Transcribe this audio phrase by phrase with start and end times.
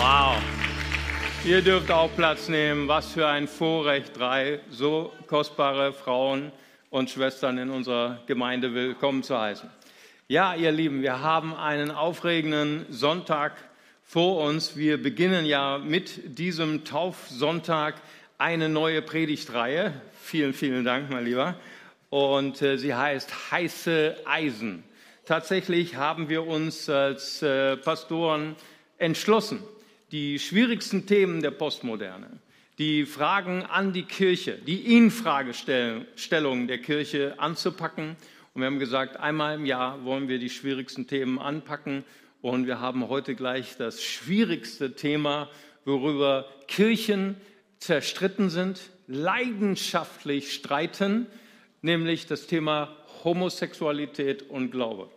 [0.00, 0.38] Wow.
[1.44, 2.88] Ihr dürft auch Platz nehmen.
[2.88, 6.52] Was für ein Vorrecht, drei so kostbare Frauen
[6.88, 9.68] und Schwestern in unserer Gemeinde willkommen zu heißen.
[10.26, 13.52] Ja, ihr Lieben, wir haben einen aufregenden Sonntag
[14.02, 14.74] vor uns.
[14.74, 17.96] Wir beginnen ja mit diesem Taufsonntag
[18.38, 19.92] eine neue Predigtreihe.
[20.22, 21.56] Vielen, vielen Dank, mein Lieber.
[22.08, 24.82] Und äh, sie heißt Heiße Eisen.
[25.26, 28.56] Tatsächlich haben wir uns als äh, Pastoren
[28.96, 29.62] entschlossen,
[30.12, 32.30] die schwierigsten Themen der Postmoderne,
[32.78, 38.16] die Fragen an die Kirche, die Infragestellung der Kirche anzupacken.
[38.52, 42.04] Und wir haben gesagt, einmal im Jahr wollen wir die schwierigsten Themen anpacken.
[42.42, 45.48] Und wir haben heute gleich das schwierigste Thema,
[45.84, 47.36] worüber Kirchen
[47.78, 51.26] zerstritten sind, leidenschaftlich streiten,
[51.82, 55.10] nämlich das Thema Homosexualität und Glaube.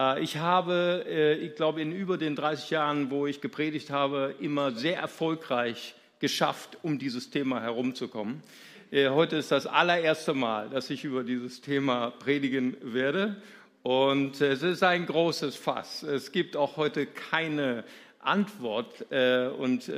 [0.00, 4.34] Äh, ich habe, äh, ich glaube, in über den 30 Jahren, wo ich gepredigt habe,
[4.40, 8.42] immer sehr erfolgreich geschafft, um dieses Thema herumzukommen.
[8.90, 13.36] Äh, heute ist das allererste Mal, dass ich über dieses Thema predigen werde.
[13.82, 16.02] Und es ist ein großes Fass.
[16.02, 17.84] Es gibt auch heute keine
[18.18, 19.90] Antwort und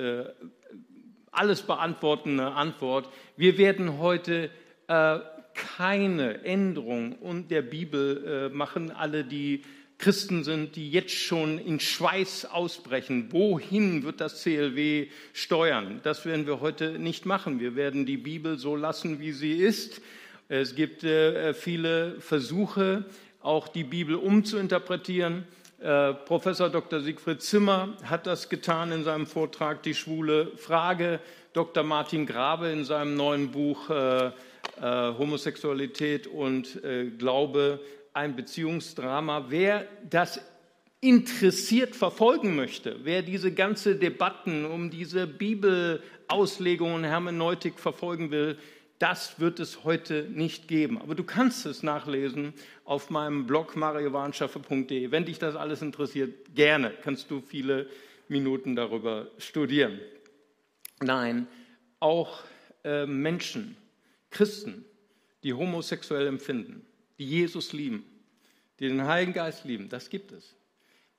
[1.33, 3.09] alles beantwortende Antwort.
[3.37, 4.51] Wir werden heute
[4.87, 8.93] keine Änderung der Bibel machen.
[8.93, 9.63] Alle, die
[10.03, 13.29] Christen sind, die jetzt schon in Schweiß ausbrechen.
[13.31, 16.01] Wohin wird das CLW steuern?
[16.03, 17.61] Das werden wir heute nicht machen.
[17.61, 20.03] Wir werden die Bibel so lassen, wie sie ist.
[20.49, 23.05] Es gibt äh, viele Versuche,
[23.43, 25.47] auch die Bibel umzuinterpretieren.
[25.81, 27.01] Äh, Professor Dr.
[27.01, 31.21] Siegfried Zimmer hat das getan in seinem Vortrag Die schwule Frage.
[31.53, 31.85] Dr.
[31.85, 34.33] Martin Grabe in seinem neuen Buch äh,
[34.81, 36.81] Homosexualität und
[37.19, 37.79] Glaube
[38.15, 39.47] ein Beziehungsdrama.
[39.49, 40.41] Wer das
[41.01, 48.57] interessiert verfolgen möchte, wer diese ganze Debatten um diese Bibelauslegung und Hermeneutik verfolgen will,
[49.01, 50.97] das wird es heute nicht geben.
[50.99, 52.55] Aber du kannst es nachlesen
[52.85, 55.11] auf meinem Blog mariowarnschaffe.de.
[55.11, 57.89] Wenn dich das alles interessiert, gerne kannst du viele
[58.29, 59.99] Minuten darüber studieren.
[61.01, 61.49] Nein,
[61.99, 62.45] auch
[62.85, 63.77] äh, Menschen,
[64.31, 64.85] Christen,
[65.43, 66.87] die homosexuell empfinden,
[67.19, 68.05] die Jesus lieben,
[68.83, 70.57] die den Heiligen Geist lieben, das gibt es,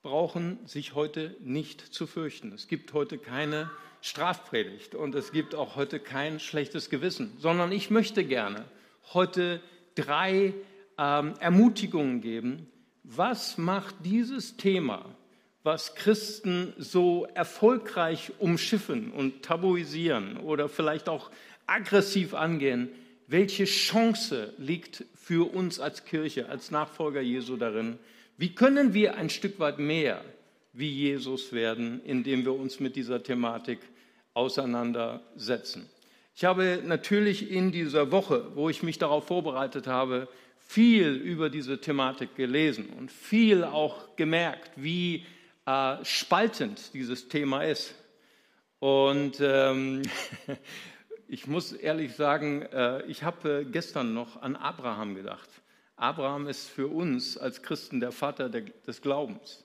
[0.02, 2.52] brauchen sich heute nicht zu fürchten.
[2.52, 3.70] Es gibt heute keine
[4.02, 8.66] Strafpredigt und es gibt auch heute kein schlechtes Gewissen, sondern ich möchte gerne
[9.14, 9.62] heute
[9.94, 10.52] drei
[10.98, 12.70] ähm, Ermutigungen geben.
[13.02, 15.06] Was macht dieses Thema,
[15.62, 21.30] was Christen so erfolgreich umschiffen und tabuisieren oder vielleicht auch
[21.66, 22.90] aggressiv angehen,
[23.26, 27.98] welche Chance liegt für uns als Kirche, als Nachfolger Jesu darin?
[28.36, 30.22] Wie können wir ein Stück weit mehr
[30.74, 33.78] wie Jesus werden, indem wir uns mit dieser Thematik
[34.34, 35.88] auseinandersetzen?
[36.36, 41.80] Ich habe natürlich in dieser Woche, wo ich mich darauf vorbereitet habe, viel über diese
[41.80, 45.24] Thematik gelesen und viel auch gemerkt, wie
[45.64, 47.94] äh, spaltend dieses Thema ist.
[48.78, 50.02] Und ähm,
[51.34, 55.48] ich muss ehrlich sagen, äh, ich habe gestern noch an Abraham gedacht.
[55.96, 59.64] Abraham ist für uns als Christen der Vater des Glaubens.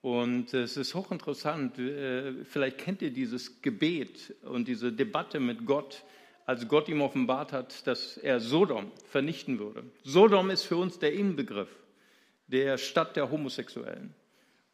[0.00, 6.04] Und es ist hochinteressant, äh, vielleicht kennt ihr dieses Gebet und diese Debatte mit Gott,
[6.46, 9.82] als Gott ihm offenbart hat, dass er Sodom vernichten würde.
[10.04, 11.74] Sodom ist für uns der Inbegriff
[12.46, 14.14] der Stadt der Homosexuellen.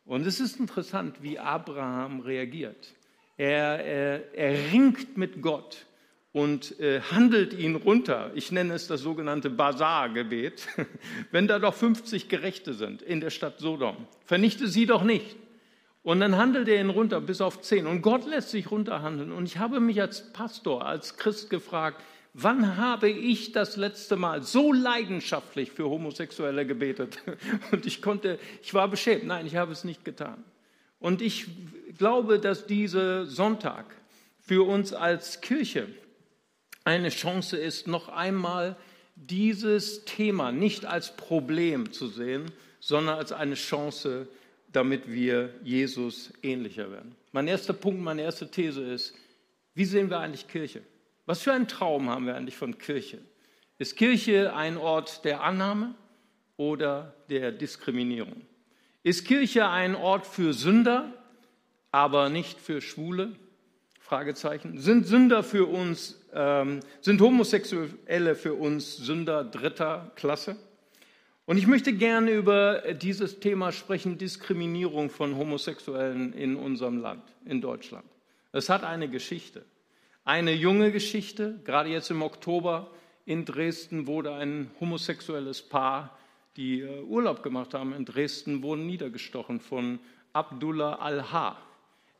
[0.04, 2.92] Und es ist interessant, wie Abraham reagiert.
[3.38, 5.86] Er, er, er ringt mit Gott
[6.34, 8.32] und äh, handelt ihn runter.
[8.34, 10.66] Ich nenne es das sogenannte Bazar-Gebet.
[11.30, 13.96] Wenn da doch 50 Gerechte sind in der Stadt Sodom,
[14.26, 15.36] vernichte sie doch nicht.
[16.02, 17.86] Und dann handelt er ihn runter bis auf 10.
[17.86, 19.30] Und Gott lässt sich runterhandeln.
[19.30, 22.02] Und ich habe mich als Pastor, als Christ gefragt,
[22.32, 27.22] wann habe ich das letzte Mal so leidenschaftlich für Homosexuelle gebetet?
[27.70, 29.24] Und ich konnte, ich war beschämt.
[29.24, 30.42] Nein, ich habe es nicht getan.
[30.98, 31.46] Und ich
[31.96, 33.86] glaube, dass dieser Sonntag
[34.40, 35.86] für uns als Kirche
[36.84, 38.76] eine Chance ist, noch einmal
[39.16, 42.50] dieses Thema nicht als Problem zu sehen,
[42.80, 44.28] sondern als eine Chance,
[44.72, 47.14] damit wir Jesus ähnlicher werden.
[47.32, 49.14] Mein erster Punkt, meine erste These ist,
[49.74, 50.82] wie sehen wir eigentlich Kirche?
[51.26, 53.18] Was für einen Traum haben wir eigentlich von Kirche?
[53.78, 55.94] Ist Kirche ein Ort der Annahme
[56.56, 58.42] oder der Diskriminierung?
[59.02, 61.12] Ist Kirche ein Ort für Sünder,
[61.90, 63.32] aber nicht für Schwule?
[64.00, 64.78] Fragezeichen.
[64.78, 70.56] Sind Sünder für uns, ähm, sind Homosexuelle für uns Sünder dritter Klasse?
[71.46, 77.60] Und ich möchte gerne über dieses Thema sprechen, Diskriminierung von Homosexuellen in unserem Land, in
[77.60, 78.06] Deutschland.
[78.52, 79.64] Es hat eine Geschichte.
[80.24, 82.90] Eine junge Geschichte, gerade jetzt im Oktober
[83.26, 86.16] in Dresden wurde ein homosexuelles Paar,
[86.56, 89.98] die äh, Urlaub gemacht haben in Dresden, wurden niedergestochen von
[90.32, 91.58] Abdullah al-Ha.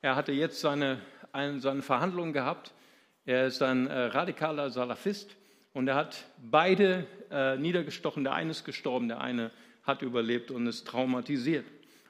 [0.03, 1.01] Er hatte jetzt seine,
[1.33, 2.73] eine, seine Verhandlungen gehabt.
[3.27, 5.35] Er ist ein äh, radikaler Salafist
[5.73, 8.23] und er hat beide äh, niedergestochen.
[8.25, 9.51] Der eine ist gestorben, der eine
[9.83, 11.65] hat überlebt und ist traumatisiert.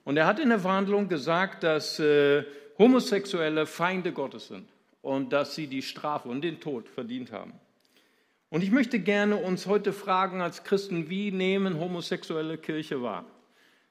[0.04, 2.44] Und er hat in der Verhandlung gesagt, dass äh,
[2.78, 4.68] Homosexuelle Feinde Gottes sind
[5.02, 7.52] und dass sie die Strafe und den Tod verdient haben.
[8.50, 13.24] Und ich möchte gerne uns heute fragen als Christen, wie nehmen Homosexuelle Kirche wahr?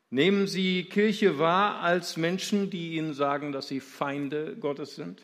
[0.10, 5.24] Nehmen sie Kirche wahr als Menschen, die ihnen sagen, dass sie Feinde Gottes sind?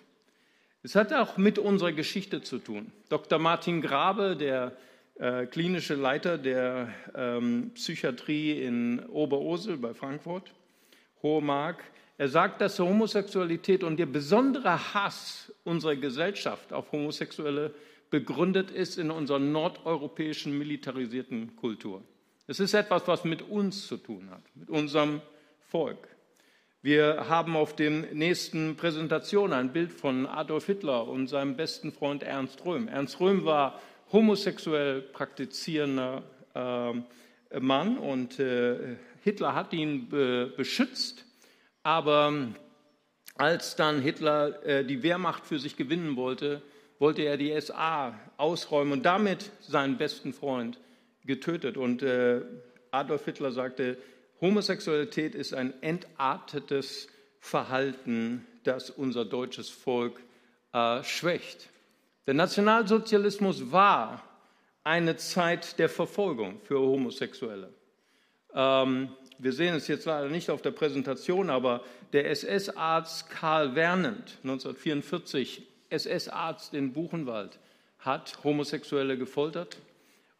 [0.81, 2.91] Es hat auch mit unserer Geschichte zu tun.
[3.09, 3.37] Dr.
[3.37, 4.77] Martin Grabe, der
[5.15, 10.53] äh, klinische Leiter der ähm, Psychiatrie in Oberursel bei Frankfurt,
[11.21, 11.83] Hohe Mark,
[12.17, 17.73] er sagt, dass Homosexualität und der besondere Hass unserer Gesellschaft auf Homosexuelle
[18.09, 22.01] begründet ist in unserer nordeuropäischen militarisierten Kultur.
[22.47, 25.21] Es ist etwas, was mit uns zu tun hat, mit unserem
[25.67, 26.07] Volk.
[26.81, 32.23] Wir haben auf den nächsten Präsentationen ein Bild von Adolf Hitler und seinem besten Freund
[32.23, 32.87] Ernst Röhm.
[32.87, 33.81] Ernst Röhm war
[34.13, 36.23] homosexuell praktizierender
[36.55, 38.95] äh, Mann und äh,
[39.25, 41.25] Hitler hat ihn be beschützt,
[41.83, 42.47] aber
[43.35, 46.61] als dann Hitler äh, die Wehrmacht für sich gewinnen wollte,
[46.97, 50.79] wollte er die SA ausräumen und damit seinen besten Freund
[51.25, 51.75] getötet.
[51.75, 52.39] Und äh,
[52.91, 53.97] Adolf Hitler sagte,
[54.41, 57.07] Homosexualität ist ein entartetes
[57.39, 60.21] Verhalten, das unser deutsches Volk
[60.73, 61.69] äh, schwächt.
[62.27, 64.23] Der Nationalsozialismus war
[64.83, 67.73] eine Zeit der Verfolgung für Homosexuelle.
[68.53, 71.83] Ähm, wir sehen es jetzt leider nicht auf der Präsentation, aber
[72.13, 77.57] der SS-Arzt Karl Wernand, 1944 SS-Arzt in Buchenwald,
[77.99, 79.77] hat Homosexuelle gefoltert,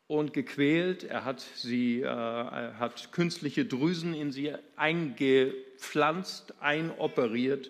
[0.10, 1.04] und gequält.
[1.04, 7.70] Er hat, sie, äh, hat künstliche Drüsen in sie eingepflanzt, einoperiert,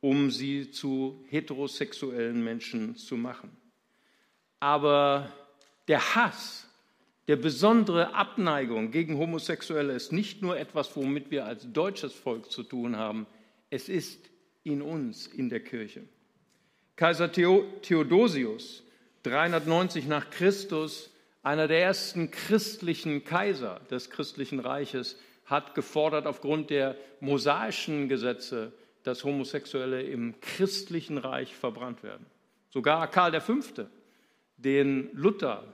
[0.00, 3.50] um sie zu heterosexuellen Menschen zu machen.
[4.60, 5.30] Aber
[5.86, 6.66] der Hass,
[7.28, 12.62] der besondere Abneigung gegen Homosexuelle ist nicht nur etwas, womit wir als deutsches Volk zu
[12.62, 13.26] tun haben,
[13.68, 14.30] es ist
[14.62, 16.04] in uns, in der Kirche.
[16.96, 18.84] Kaiser Theodosius,
[19.24, 21.10] 390 nach Christus,
[21.44, 29.24] einer der ersten christlichen Kaiser des christlichen Reiches hat gefordert, aufgrund der mosaischen Gesetze, dass
[29.24, 32.24] Homosexuelle im christlichen Reich verbrannt werden.
[32.70, 33.54] Sogar Karl V.,
[34.56, 35.64] den Luther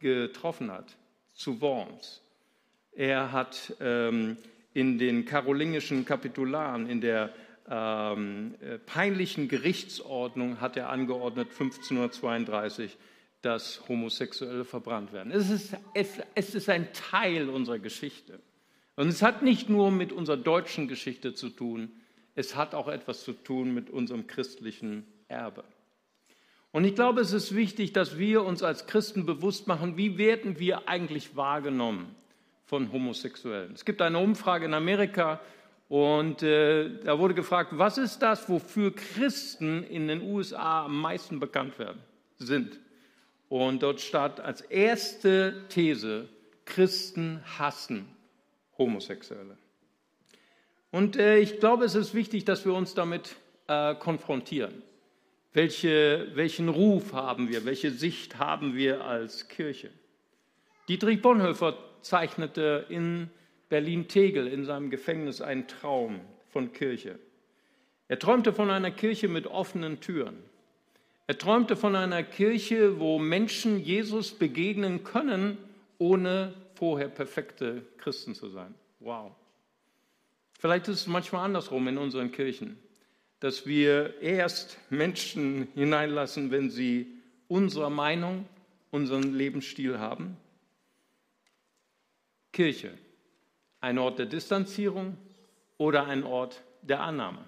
[0.00, 0.96] getroffen hat,
[1.32, 2.22] zu Worms.
[2.90, 4.36] Er hat ähm,
[4.74, 7.32] in den karolingischen Kapitularen, in der
[7.68, 12.98] ähm, äh, peinlichen Gerichtsordnung, hat er angeordnet, 1532,
[13.42, 15.32] dass Homosexuelle verbrannt werden.
[15.32, 18.40] Es ist, es, es ist ein Teil unserer Geschichte.
[18.96, 21.90] Und es hat nicht nur mit unserer deutschen Geschichte zu tun,
[22.34, 25.64] es hat auch etwas zu tun mit unserem christlichen Erbe.
[26.72, 30.58] Und ich glaube, es ist wichtig, dass wir uns als Christen bewusst machen, wie werden
[30.58, 32.14] wir eigentlich wahrgenommen
[32.66, 33.72] von Homosexuellen.
[33.74, 35.40] Es gibt eine Umfrage in Amerika
[35.88, 41.40] und äh, da wurde gefragt, was ist das, wofür Christen in den USA am meisten
[41.40, 42.00] bekannt werden,
[42.38, 42.78] sind.
[43.50, 46.28] Und dort steht als erste These,
[46.64, 48.06] Christen hassen
[48.78, 49.58] Homosexuelle.
[50.92, 53.34] Und äh, ich glaube, es ist wichtig, dass wir uns damit
[53.66, 54.82] äh, konfrontieren.
[55.52, 57.64] Welche, welchen Ruf haben wir?
[57.64, 59.90] Welche Sicht haben wir als Kirche?
[60.88, 63.30] Dietrich Bonhoeffer zeichnete in
[63.68, 67.18] Berlin-Tegel in seinem Gefängnis einen Traum von Kirche.
[68.06, 70.38] Er träumte von einer Kirche mit offenen Türen.
[71.30, 75.58] Er träumte von einer Kirche, wo Menschen Jesus begegnen können,
[75.96, 78.74] ohne vorher perfekte Christen zu sein.
[78.98, 79.30] Wow.
[80.58, 82.80] Vielleicht ist es manchmal andersrum in unseren Kirchen,
[83.38, 87.06] dass wir erst Menschen hineinlassen, wenn sie
[87.46, 88.44] unsere Meinung,
[88.90, 90.36] unseren Lebensstil haben.
[92.50, 92.90] Kirche,
[93.80, 95.16] ein Ort der Distanzierung
[95.78, 97.44] oder ein Ort der Annahme.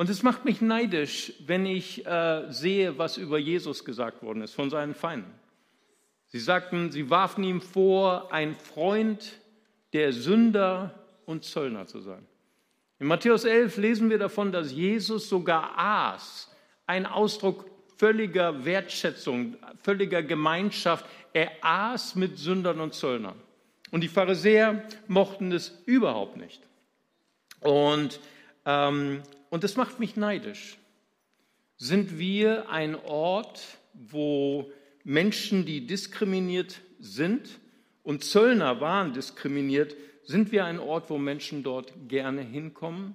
[0.00, 4.54] Und es macht mich neidisch, wenn ich äh, sehe, was über Jesus gesagt worden ist
[4.54, 5.30] von seinen Feinden.
[6.28, 9.34] Sie sagten, sie warfen ihm vor, ein Freund
[9.92, 10.94] der Sünder
[11.26, 12.26] und Zöllner zu sein.
[12.98, 16.50] In Matthäus 11 lesen wir davon, dass Jesus sogar aß,
[16.86, 17.66] ein Ausdruck
[17.98, 21.04] völliger Wertschätzung, völliger Gemeinschaft.
[21.34, 23.38] Er aß mit Sündern und Zöllnern.
[23.90, 26.62] Und die Pharisäer mochten es überhaupt nicht.
[27.60, 28.18] Und,
[28.64, 30.78] ähm, und das macht mich neidisch.
[31.76, 33.60] Sind wir ein Ort,
[33.94, 34.70] wo
[35.04, 37.58] Menschen, die diskriminiert sind
[38.02, 43.14] und Zöllner waren diskriminiert, sind wir ein Ort, wo Menschen dort gerne hinkommen?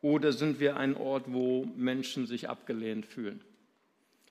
[0.00, 3.40] Oder sind wir ein Ort, wo Menschen sich abgelehnt fühlen?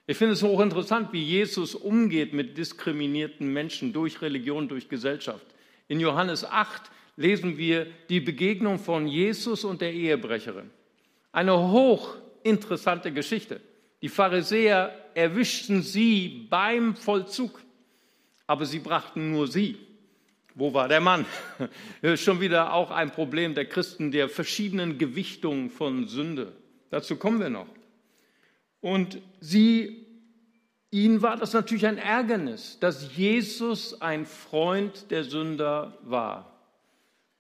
[0.08, 5.46] Ich finde es hochinteressant, wie Jesus umgeht mit diskriminierten Menschen durch Religion, durch Gesellschaft.
[5.88, 10.70] In Johannes 8 lesen wir die Begegnung von Jesus und der Ehebrecherin.
[11.32, 13.62] Eine hochinteressante Geschichte.
[14.02, 17.62] Die Pharisäer erwischten sie beim Vollzug,
[18.48, 19.78] aber sie brachten nur sie.
[20.56, 21.26] Wo war der Mann?
[22.16, 26.52] Schon wieder auch ein Problem der Christen, der verschiedenen Gewichtungen von Sünde.
[26.90, 27.68] Dazu kommen wir noch.
[28.82, 30.06] Und sie,
[30.90, 36.52] ihnen war das natürlich ein Ärgernis, dass Jesus ein Freund der Sünder war.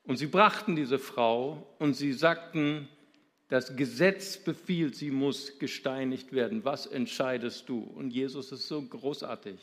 [0.03, 2.87] Und sie brachten diese Frau und sie sagten,
[3.51, 6.63] das Gesetz befiehlt, sie muss gesteinigt werden.
[6.63, 7.79] Was entscheidest du?
[7.79, 9.59] Und Jesus ist so großartig.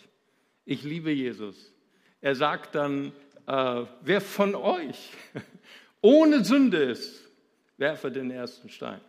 [0.66, 1.72] Ich liebe Jesus.
[2.20, 3.12] Er sagt dann,
[3.46, 5.12] äh, wer von euch
[6.02, 7.30] ohne Sünde ist,
[7.78, 9.00] werfe den ersten Stein.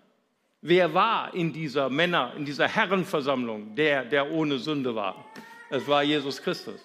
[0.62, 5.26] Wer war in dieser Männer, in dieser Herrenversammlung, der, der ohne Sünde war?
[5.70, 6.80] Es war Jesus Christus.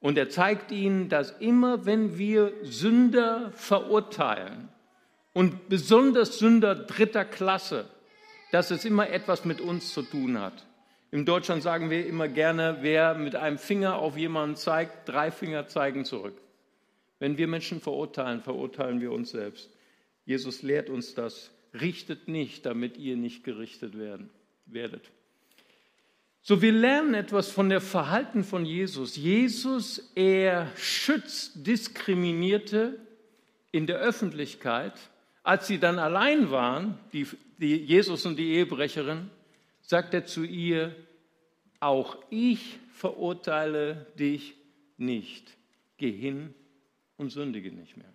[0.00, 4.68] Und er zeigt ihnen, dass immer wenn wir Sünder verurteilen,
[5.32, 7.88] und besonders Sünder dritter Klasse,
[8.52, 10.66] dass es immer etwas mit uns zu tun hat.
[11.12, 15.66] In Deutschland sagen wir immer gerne, wer mit einem Finger auf jemanden zeigt, drei Finger
[15.66, 16.40] zeigen zurück.
[17.18, 19.70] Wenn wir Menschen verurteilen, verurteilen wir uns selbst.
[20.24, 21.50] Jesus lehrt uns das.
[21.74, 24.30] Richtet nicht, damit ihr nicht gerichtet werden,
[24.66, 25.10] werdet.
[26.42, 29.16] So, wir lernen etwas von der Verhalten von Jesus.
[29.16, 32.98] Jesus, er schützt Diskriminierte
[33.72, 34.94] in der Öffentlichkeit.
[35.42, 37.26] Als sie dann allein waren, die,
[37.58, 39.30] die Jesus und die Ehebrecherin,
[39.80, 40.94] sagt er zu ihr,
[41.80, 44.54] auch ich verurteile dich
[44.98, 45.56] nicht.
[45.96, 46.54] Geh hin
[47.16, 48.12] und sündige nicht mehr.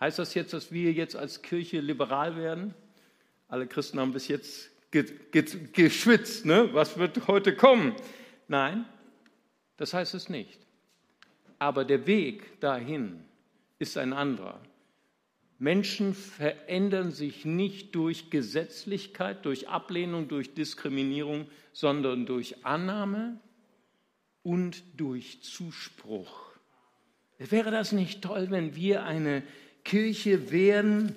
[0.00, 2.74] Heißt das jetzt, dass wir jetzt als Kirche liberal werden?
[3.48, 6.68] Alle Christen haben bis jetzt ge ge geschwitzt, ne?
[6.72, 7.94] was wird heute kommen?
[8.48, 8.84] Nein,
[9.76, 10.60] das heißt es nicht.
[11.58, 13.24] Aber der Weg dahin
[13.78, 14.60] ist ein anderer.
[15.58, 23.38] Menschen verändern sich nicht durch Gesetzlichkeit, durch Ablehnung, durch Diskriminierung, sondern durch Annahme
[24.42, 26.52] und durch Zuspruch.
[27.38, 29.42] Wäre das nicht toll, wenn wir eine
[29.84, 31.14] Kirche wären,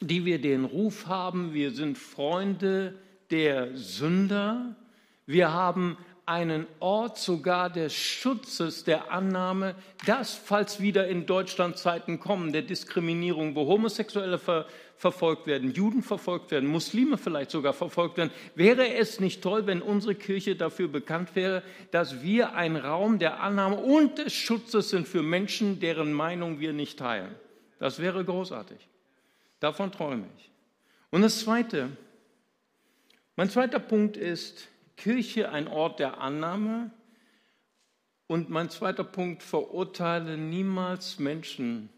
[0.00, 2.98] die wir den Ruf haben, wir sind Freunde
[3.30, 4.76] der Sünder,
[5.26, 5.96] wir haben
[6.28, 12.62] einen Ort sogar des Schutzes, der Annahme, dass, falls wieder in Deutschland Zeiten kommen der
[12.62, 14.66] Diskriminierung, wo Homosexuelle ver
[14.98, 19.80] verfolgt werden, Juden verfolgt werden, Muslime vielleicht sogar verfolgt werden, wäre es nicht toll, wenn
[19.80, 25.06] unsere Kirche dafür bekannt wäre, dass wir ein Raum der Annahme und des Schutzes sind
[25.06, 27.32] für Menschen, deren Meinung wir nicht teilen.
[27.78, 28.88] Das wäre großartig.
[29.60, 30.50] Davon träume ich.
[31.10, 31.90] Und das Zweite,
[33.36, 34.66] mein zweiter Punkt ist,
[34.98, 36.90] Kirche ein Ort der Annahme.
[38.26, 41.88] Und mein zweiter Punkt, verurteile niemals Menschen,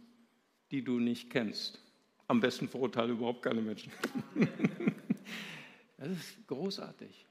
[0.71, 1.81] die du nicht kennst.
[2.29, 3.91] Am besten verurteile überhaupt keine Menschen.
[5.97, 7.27] das ist großartig.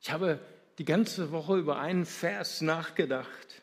[0.00, 0.38] Ich habe
[0.78, 3.62] die ganze Woche über einen Vers nachgedacht.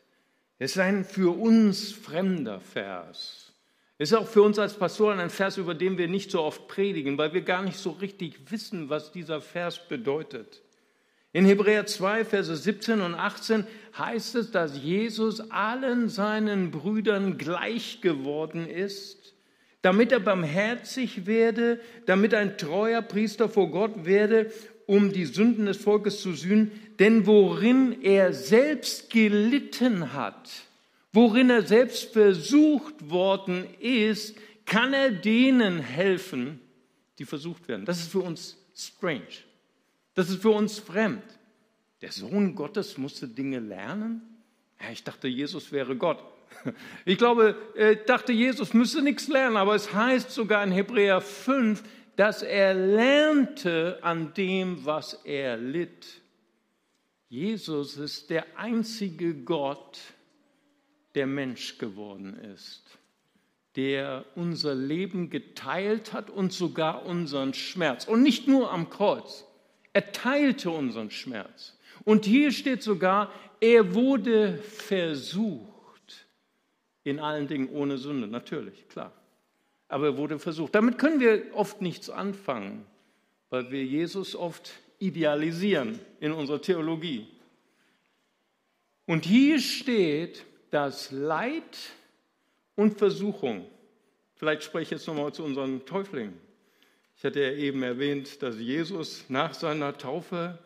[0.57, 3.53] Es ist ein für uns fremder Vers.
[3.97, 6.67] Es ist auch für uns als Pastoren ein Vers, über den wir nicht so oft
[6.67, 10.61] predigen, weil wir gar nicht so richtig wissen, was dieser Vers bedeutet.
[11.33, 13.65] In Hebräer 2, Verse 17 und 18
[13.97, 19.33] heißt es, dass Jesus allen seinen Brüdern gleich geworden ist,
[19.81, 24.51] damit er barmherzig werde, damit ein treuer Priester vor Gott werde,
[24.87, 26.71] um die Sünden des Volkes zu sühnen.
[26.99, 30.51] Denn worin er selbst gelitten hat,
[31.13, 34.35] worin er selbst versucht worden ist,
[34.65, 36.59] kann er denen helfen,
[37.19, 37.85] die versucht werden.
[37.85, 39.50] Das ist für uns strange.
[40.21, 41.23] Das ist für uns fremd.
[42.03, 44.21] Der Sohn Gottes musste Dinge lernen?
[44.79, 46.23] Ja, ich dachte, Jesus wäre Gott.
[47.05, 51.81] Ich glaube, ich dachte, Jesus müsse nichts lernen, aber es heißt sogar in Hebräer 5,
[52.15, 56.21] dass er lernte an dem, was er litt.
[57.27, 59.97] Jesus ist der einzige Gott,
[61.15, 62.83] der Mensch geworden ist,
[63.75, 68.05] der unser Leben geteilt hat und sogar unseren Schmerz.
[68.05, 69.47] Und nicht nur am Kreuz.
[69.93, 71.77] Er teilte unseren Schmerz.
[72.03, 76.27] Und hier steht sogar, er wurde versucht.
[77.03, 79.11] In allen Dingen ohne Sünde, natürlich, klar.
[79.87, 80.73] Aber er wurde versucht.
[80.73, 82.85] Damit können wir oft nichts anfangen,
[83.49, 87.27] weil wir Jesus oft idealisieren in unserer Theologie.
[89.05, 91.77] Und hier steht, dass Leid
[92.75, 93.65] und Versuchung,
[94.35, 96.33] vielleicht spreche ich jetzt nochmal zu unseren Täuflingen.
[97.21, 100.57] Ich hatte ja eben erwähnt, dass Jesus nach seiner Taufe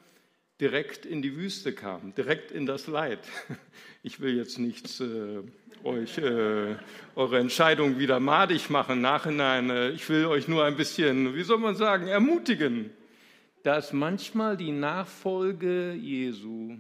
[0.61, 3.19] direkt in die Wüste kam, direkt in das Leid.
[4.03, 5.41] Ich will jetzt nichts äh,
[5.83, 6.75] euch äh,
[7.15, 9.01] eure Entscheidung wieder madig machen.
[9.01, 12.91] Nachhinein, äh, ich will euch nur ein bisschen, wie soll man sagen, ermutigen,
[13.63, 16.77] dass manchmal die Nachfolge Jesu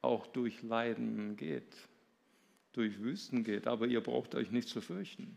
[0.00, 1.74] auch durch Leiden geht,
[2.72, 3.66] durch Wüsten geht.
[3.66, 5.36] Aber ihr braucht euch nicht zu fürchten,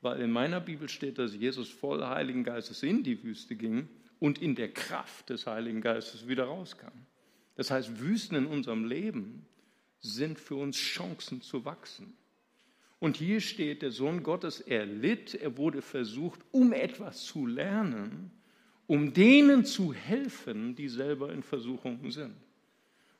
[0.00, 3.88] weil in meiner Bibel steht, dass Jesus voll Heiligen Geistes in die Wüste ging
[4.20, 7.06] und in der Kraft des Heiligen Geistes wieder rauskam.
[7.56, 9.44] Das heißt, Wüsten in unserem Leben
[10.00, 12.16] sind für uns Chancen zu wachsen.
[13.00, 18.30] Und hier steht, der Sohn Gottes, er litt, er wurde versucht, um etwas zu lernen,
[18.86, 22.34] um denen zu helfen, die selber in Versuchungen sind.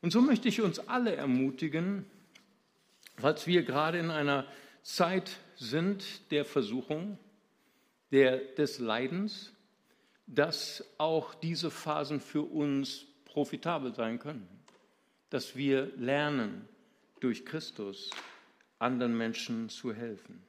[0.01, 2.07] Und so möchte ich uns alle ermutigen,
[3.17, 4.47] falls wir gerade in einer
[4.83, 7.19] Zeit sind der Versuchung,
[8.11, 9.53] der, des Leidens,
[10.27, 14.49] dass auch diese Phasen für uns profitabel sein können,
[15.31, 16.69] dass wir lernen,
[17.21, 18.11] durch Christus
[18.79, 20.43] anderen Menschen zu helfen.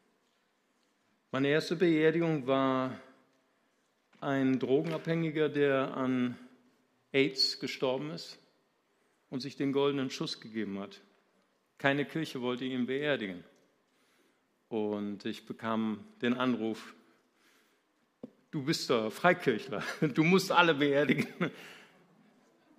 [1.32, 3.00] Meine erste Beerdigung war
[4.20, 6.38] ein Drogenabhängiger, der an
[7.12, 8.40] AIDS gestorben ist
[9.30, 11.02] und sich den goldenen Schuss gegeben hat.
[11.78, 13.44] Keine Kirche wollte ihn beerdigen.
[14.70, 16.94] Und ich bekam den Anruf,
[18.52, 19.84] du bist der Freikirchler,
[20.14, 21.28] du musst alle beerdigen.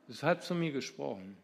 [0.06, 1.36] Das hat zu mir gesprochen.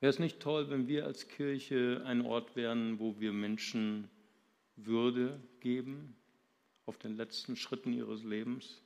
[0.00, 4.08] Wäre es nicht toll, wenn wir als Kirche ein Ort wären, wo wir Menschen
[4.76, 6.14] Würde geben
[6.84, 8.82] auf den letzten Schritten ihres Lebens?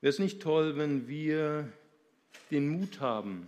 [0.00, 1.72] Wäre es nicht toll, wenn wir
[2.50, 3.46] den Mut haben,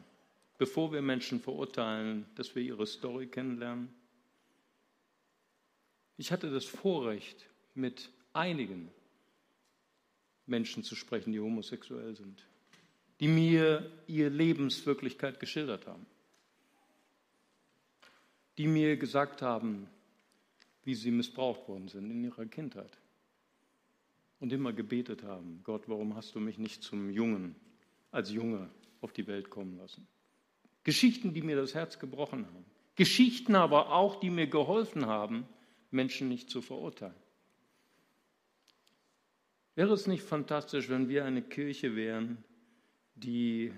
[0.57, 3.93] bevor wir Menschen verurteilen, dass wir ihre Story kennenlernen?
[6.17, 8.91] Ich hatte das Vorrecht, mit einigen
[10.47, 12.47] Menschen zu sprechen, die homosexuell sind,
[13.21, 16.07] die mir ihre Lebenswirklichkeit geschildert haben,
[18.59, 19.89] die mir gesagt haben,
[20.85, 22.99] wie sie missbraucht worden sind in ihrer Kindheit
[24.41, 27.57] und immer gebetet haben, Gott, warum hast du mich nicht zum Jungen,
[28.11, 28.69] als Junge
[29.01, 30.07] auf die Welt kommen lassen?
[30.85, 32.65] Geschichten, die mir das Herz gebrochen haben.
[32.95, 35.49] Geschichten aber auch, die mir geholfen haben,
[35.95, 37.15] Menschen nicht zu verurteilen.
[39.75, 42.45] Wäre es nicht fantastisch, wenn wir eine Kirche wären,
[43.15, 43.73] die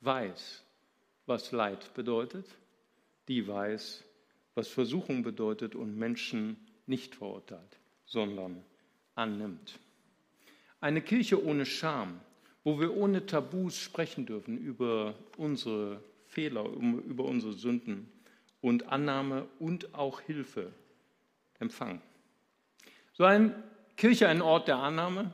[0.00, 0.62] weiß,
[1.26, 2.46] was Leid bedeutet,
[3.26, 4.04] die weiß,
[4.54, 8.62] was Versuchung bedeutet und Menschen nicht verurteilt, sondern
[9.14, 9.78] annimmt.
[10.80, 12.20] Eine Kirche ohne Scham,
[12.62, 18.08] wo wir ohne Tabus sprechen dürfen über unsere Fehler, über unsere Sünden
[18.60, 20.72] und Annahme und auch Hilfe
[21.58, 22.02] empfangen.
[23.12, 23.54] So ein
[23.96, 25.32] Kirche ein Ort der Annahme.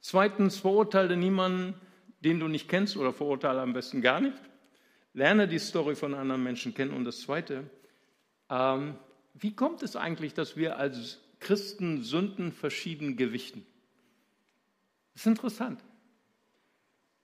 [0.00, 1.74] Zweitens, verurteile niemanden,
[2.20, 4.36] den du nicht kennst oder verurteile am besten gar nicht.
[5.12, 6.92] Lerne die Story von anderen Menschen kennen.
[6.92, 7.70] Und das Zweite,
[8.48, 8.96] ähm,
[9.34, 13.66] wie kommt es eigentlich, dass wir als Christen Sünden verschieden gewichten?
[15.12, 15.82] Das ist interessant.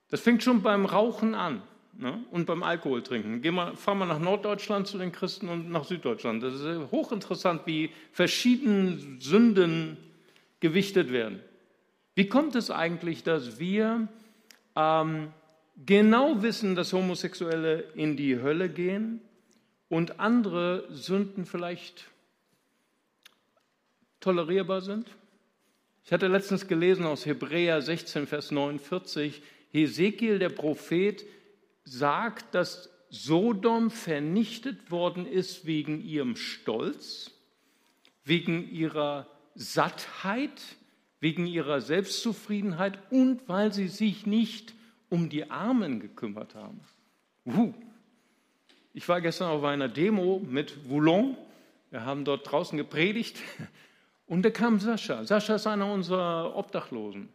[0.09, 1.63] Das fängt schon beim Rauchen an
[1.97, 2.23] ne?
[2.31, 3.41] und beim Alkohol trinken.
[3.41, 6.43] Geh mal, fahr mal nach Norddeutschland zu den Christen und nach Süddeutschland.
[6.43, 9.97] Das ist hochinteressant, wie verschieden Sünden
[10.59, 11.41] gewichtet werden.
[12.15, 14.07] Wie kommt es eigentlich, dass wir
[14.75, 15.33] ähm,
[15.85, 19.21] genau wissen, dass Homosexuelle in die Hölle gehen
[19.89, 22.05] und andere Sünden vielleicht
[24.19, 25.09] tolerierbar sind?
[26.05, 31.25] Ich hatte letztens gelesen aus Hebräer 16, Vers 49, Hesekiel, der Prophet,
[31.83, 37.31] sagt, dass Sodom vernichtet worden ist wegen ihrem Stolz,
[38.23, 40.61] wegen ihrer Sattheit,
[41.19, 44.73] wegen ihrer Selbstzufriedenheit und weil sie sich nicht
[45.09, 46.81] um die Armen gekümmert haben.
[47.45, 47.73] Uh.
[48.95, 51.35] Ich war gestern auf einer Demo mit Voulon.
[51.89, 53.37] Wir haben dort draußen gepredigt
[54.27, 55.23] und da kam Sascha.
[55.23, 57.29] Sascha ist einer unserer Obdachlosen.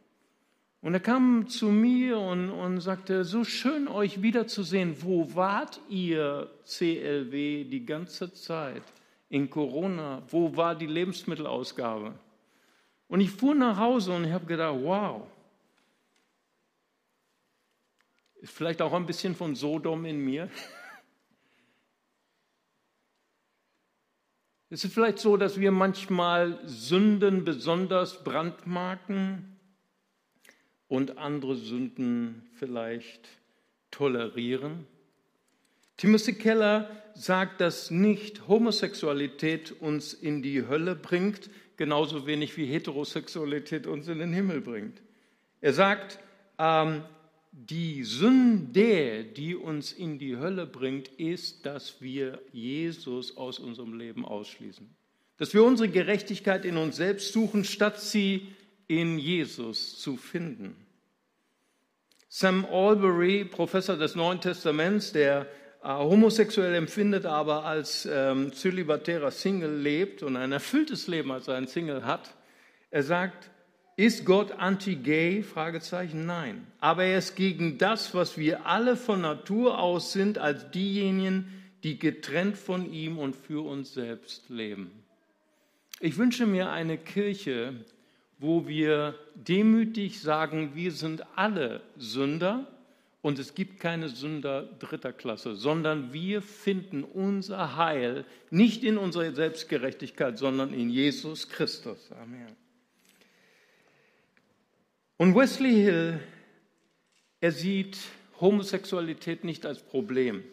[0.81, 5.03] Und er kam zu mir und, und sagte, so schön euch wiederzusehen.
[5.03, 8.83] Wo wart ihr, CLW, die ganze Zeit?
[9.29, 12.15] in Corona, wo war die Lebensmittelausgabe?
[13.09, 15.27] Und ich fuhr nach Hause und habe gedacht, wow,
[18.37, 20.51] ist vielleicht auch ein bisschen von Sodom in mir.
[24.71, 29.58] Es ist vielleicht so, dass wir manchmal Sünden besonders brandmarken
[30.89, 33.29] und andere Sünden vielleicht
[33.91, 34.87] tolerieren.
[35.97, 43.87] Timothy Keller sagt, dass nicht Homosexualität uns in die Hölle bringt, genauso wenig wie Heterosexualität
[43.87, 45.03] uns in den Himmel bringt.
[45.61, 46.21] Er sagt,
[46.59, 47.03] ähm,
[47.51, 54.25] die Sünde, die uns in die Hölle bringt, ist, dass wir Jesus aus unserem Leben
[54.25, 54.89] ausschließen.
[55.39, 58.49] Dass wir unsere Gerechtigkeit in uns selbst suchen, statt sie
[58.89, 60.75] in Jesus zu finden.
[62.29, 65.47] Sam Albury, Professor des Neuen Testaments, der
[65.83, 71.67] äh, homosexuell empfindet, aber als ähm, zölibatärer Single lebt und ein erfülltes Leben als ein
[71.67, 72.35] Single hat,
[72.91, 73.51] er sagt,
[73.97, 75.43] ist Gott anti-gay?
[75.43, 76.67] Fragezeichen, nein.
[76.79, 81.99] Aber er ist gegen das, was wir alle von Natur aus sind, als diejenigen, die
[81.99, 84.91] getrennt von ihm und für uns selbst leben.
[86.01, 87.75] Ich wünsche mir eine Kirche,
[88.39, 92.67] wo wir demütig sagen, wir sind alle Sünder
[93.21, 99.33] und es gibt keine Sünder dritter Klasse, sondern wir finden unser Heil nicht in unserer
[99.33, 102.11] Selbstgerechtigkeit, sondern in Jesus Christus.
[102.13, 102.57] Amen.
[105.17, 106.21] Und Wesley Hill,
[107.41, 107.99] er sieht
[108.41, 110.45] Homosexualität nicht als Problem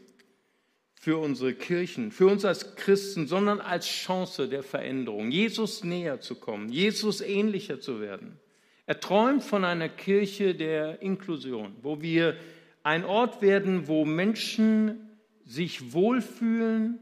[1.06, 6.34] für unsere Kirchen, für uns als Christen, sondern als Chance der Veränderung, Jesus näher zu
[6.34, 8.40] kommen, Jesus ähnlicher zu werden.
[8.88, 12.36] Er träumt von einer Kirche der Inklusion, wo wir
[12.82, 15.12] ein Ort werden, wo Menschen
[15.46, 16.98] sich wohlfühlen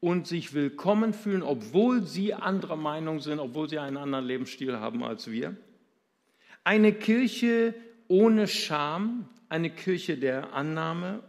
[0.00, 5.04] und sich willkommen fühlen, obwohl sie anderer Meinung sind, obwohl sie einen anderen Lebensstil haben
[5.04, 5.54] als wir.
[6.64, 7.74] Eine Kirche
[8.08, 11.22] ohne Scham, eine Kirche der Annahme,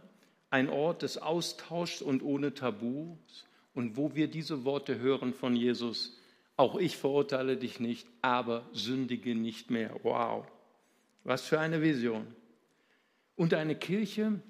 [0.50, 3.46] ein Ort des Austauschs und ohne Tabus.
[3.74, 6.18] Und wo wir diese Worte hören von Jesus,
[6.56, 9.94] auch ich verurteile dich nicht, aber sündige nicht mehr.
[10.02, 10.46] Wow,
[11.22, 12.26] was für eine Vision.
[13.36, 14.40] Und eine Kirche,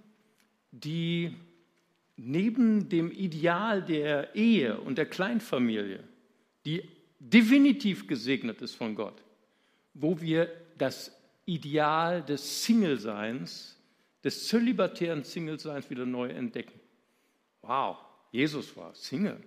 [0.71, 1.35] die
[2.17, 6.03] neben dem Ideal der Ehe und der Kleinfamilie,
[6.65, 6.83] die
[7.19, 9.23] definitiv gesegnet ist von Gott,
[9.95, 13.78] wo wir das Ideal des Single-Seins,
[14.25, 16.79] des zölibatären Single-Seins wieder neu entdecken.
[17.63, 17.97] Wow,
[18.33, 19.41] Jesus war Single.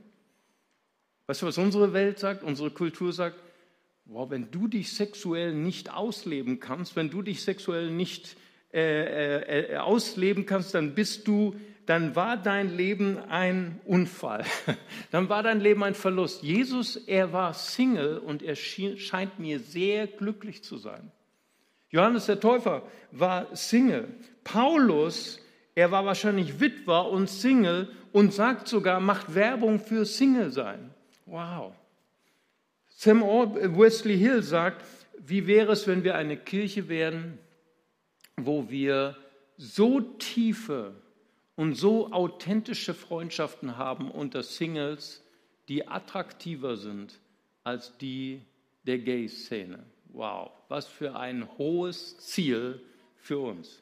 [1.28, 3.40] Weißt du, was unsere Welt sagt, unsere Kultur sagt?
[4.06, 8.36] Wow, wenn du dich sexuell nicht ausleben kannst, wenn du dich sexuell nicht
[8.74, 11.56] äh, äh, äh ausleben kannst, dann bist du
[11.86, 14.46] dann war dein Leben ein Unfall.
[15.12, 16.44] Dann war dein Leben ein Verlust.
[16.44, 21.12] Jesus, er war Single und er scheint mir sehr glücklich zu sein.
[21.92, 24.08] Johannes der Täufer war Single.
[24.44, 25.40] Paulus,
[25.76, 30.94] er war wahrscheinlich Witwer und Single und sagt sogar, macht Werbung für Single sein.
[31.26, 31.74] Wow.
[32.90, 34.86] Sam Wesley Hill sagt,
[35.18, 37.38] wie wäre es, wenn wir eine Kirche wären,
[38.38, 39.18] wo wir
[39.58, 40.94] so tiefe
[41.56, 45.24] und so authentische Freundschaften haben unter Singles,
[45.68, 47.20] die attraktiver sind
[47.64, 48.42] als die
[48.84, 49.84] der Gay-Szene.
[50.14, 52.82] Wow, was für ein hohes Ziel
[53.16, 53.82] für uns.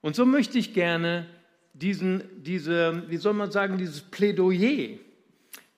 [0.00, 1.26] Und so möchte ich gerne
[1.74, 4.98] diesen, diese, wie soll man sagen, dieses Plädoyer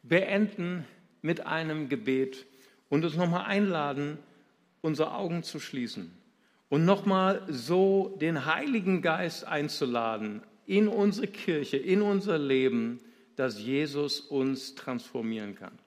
[0.02, 0.84] beenden
[1.20, 2.46] mit einem Gebet
[2.88, 4.18] und uns nochmal einladen,
[4.80, 6.10] unsere Augen zu schließen
[6.68, 13.00] und nochmal so den Heiligen Geist einzuladen in unsere Kirche, in unser Leben,
[13.36, 15.78] dass Jesus uns transformieren kann.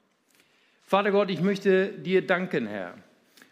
[0.84, 2.96] Vater Gott, ich möchte dir danken, Herr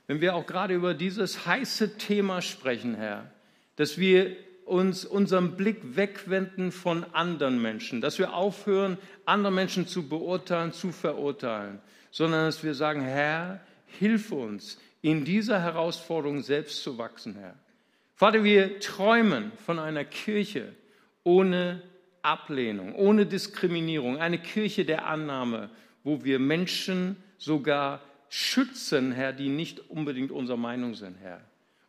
[0.07, 3.29] wenn wir auch gerade über dieses heiße Thema sprechen, Herr,
[3.75, 10.09] dass wir uns unseren Blick wegwenden von anderen Menschen, dass wir aufhören, andere Menschen zu
[10.09, 11.79] beurteilen, zu verurteilen,
[12.11, 17.55] sondern dass wir sagen, Herr, hilf uns, in dieser Herausforderung selbst zu wachsen, Herr.
[18.15, 20.73] Vater, wir träumen von einer Kirche
[21.23, 21.83] ohne
[22.23, 25.69] Ablehnung, ohne Diskriminierung, eine Kirche der Annahme,
[26.03, 31.41] wo wir Menschen sogar schützen, Herr, die nicht unbedingt unserer Meinung sind, Herr.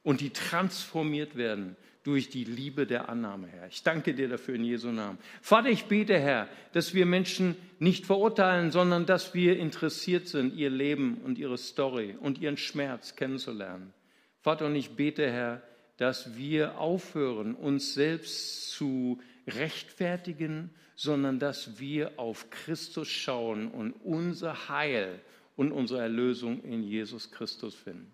[0.03, 3.67] Und die transformiert werden durch die Liebe der Annahme, Herr.
[3.69, 5.19] Ich danke dir dafür in Jesu Namen.
[5.43, 10.71] Vater, ich bete, Herr, dass wir Menschen nicht verurteilen, sondern dass wir interessiert sind, ihr
[10.71, 13.93] Leben und ihre Story und ihren Schmerz kennenzulernen.
[14.41, 15.63] Vater, und ich bete, Herr,
[15.99, 24.69] dass wir aufhören, uns selbst zu rechtfertigen, sondern dass wir auf Christus schauen und unser
[24.69, 25.21] Heil
[25.59, 28.13] und unsere Erlösung in Jesus Christus finden.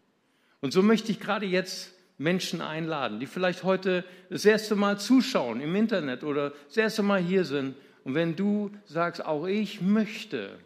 [0.63, 5.61] Und so möchte ich gerade jetzt Menschen einladen, die vielleicht heute das erste Mal zuschauen
[5.61, 7.77] im Internet oder das erste Mal hier sind.
[8.03, 10.59] Und wenn du sagst, auch ich möchte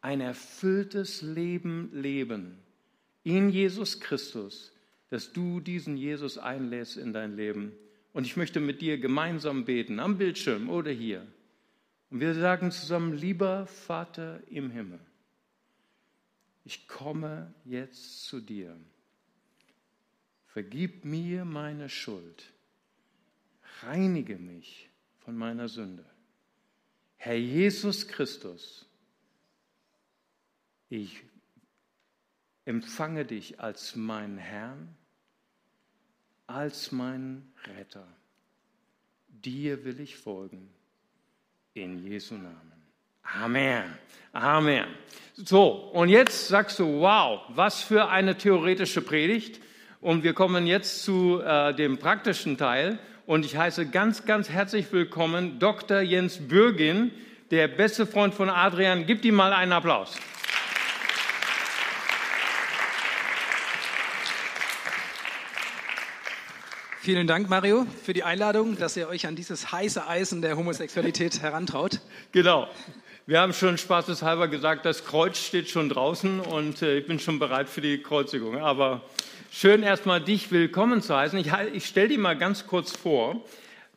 [0.00, 2.56] ein erfülltes Leben leben
[3.22, 4.72] in Jesus Christus,
[5.10, 7.72] dass du diesen Jesus einlässt in dein Leben.
[8.14, 11.26] Und ich möchte mit dir gemeinsam beten, am Bildschirm oder hier.
[12.08, 14.98] Und wir sagen zusammen, lieber Vater im Himmel,
[16.70, 18.76] ich komme jetzt zu dir.
[20.46, 22.52] Vergib mir meine Schuld.
[23.82, 26.04] Reinige mich von meiner Sünde.
[27.16, 28.86] Herr Jesus Christus,
[30.88, 31.24] ich
[32.66, 34.96] empfange dich als meinen Herrn,
[36.46, 38.06] als meinen Retter.
[39.26, 40.72] Dir will ich folgen.
[41.74, 42.79] In Jesu Namen.
[43.22, 43.84] Amen.
[44.32, 44.86] Amen.
[45.34, 49.60] So, und jetzt sagst du, wow, was für eine theoretische Predigt.
[50.00, 52.98] Und wir kommen jetzt zu äh, dem praktischen Teil.
[53.26, 56.00] Und ich heiße ganz, ganz herzlich willkommen Dr.
[56.00, 57.12] Jens Bürgin,
[57.50, 59.06] der beste Freund von Adrian.
[59.06, 60.16] Gib ihm mal einen Applaus.
[67.02, 71.40] Vielen Dank, Mario, für die Einladung, dass ihr euch an dieses heiße Eisen der Homosexualität
[71.40, 72.00] herantraut.
[72.32, 72.68] Genau.
[73.30, 77.38] Wir haben schon spaßeshalber gesagt, das Kreuz steht schon draußen und äh, ich bin schon
[77.38, 78.58] bereit für die Kreuzigung.
[78.58, 79.02] Aber
[79.52, 81.38] schön erstmal dich willkommen zu heißen.
[81.38, 83.44] Ich, ich stelle dir mal ganz kurz vor.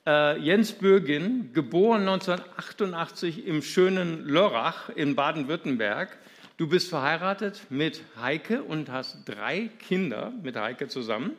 [0.06, 6.16] Äh, Jens Bürgin, geboren 1988 im schönen Lörrach in Baden-Württemberg.
[6.58, 11.32] Du bist verheiratet mit Heike und hast drei Kinder mit Heike zusammen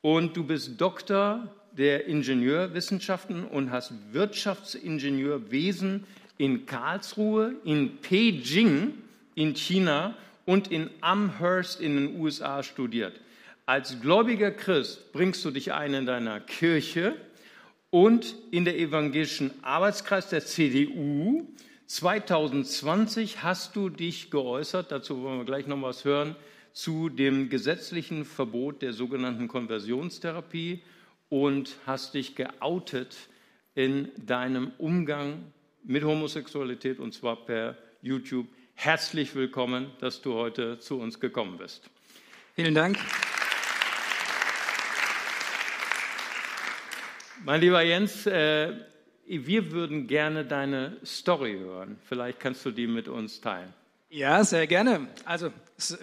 [0.00, 6.08] und du bist Doktor der Ingenieurwissenschaften und hast Wirtschaftsingenieurwesen
[6.40, 8.94] in Karlsruhe, in Beijing
[9.34, 13.20] in China und in Amherst in den USA studiert.
[13.66, 17.14] Als gläubiger Christ bringst du dich ein in deiner Kirche
[17.90, 21.46] und in der evangelischen Arbeitskreis der CDU.
[21.86, 26.36] 2020 hast du dich geäußert, dazu wollen wir gleich noch was hören,
[26.72, 30.80] zu dem gesetzlichen Verbot der sogenannten Konversionstherapie
[31.28, 33.16] und hast dich geoutet
[33.74, 35.44] in deinem Umgang
[35.84, 38.46] mit Homosexualität und zwar per YouTube.
[38.74, 41.88] Herzlich willkommen, dass du heute zu uns gekommen bist.
[42.54, 42.98] Vielen Dank.
[47.44, 48.74] Mein lieber Jens, äh,
[49.26, 51.98] wir würden gerne deine Story hören.
[52.06, 53.72] Vielleicht kannst du die mit uns teilen.
[54.12, 55.06] Ja, sehr gerne.
[55.24, 55.52] Also